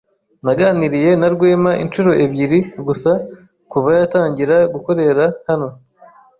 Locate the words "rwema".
1.33-1.71